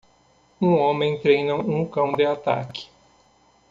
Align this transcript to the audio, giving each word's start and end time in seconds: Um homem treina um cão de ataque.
Um 0.59 0.73
homem 0.79 1.19
treina 1.19 1.53
um 1.53 1.85
cão 1.85 2.11
de 2.13 2.25
ataque. 2.25 2.89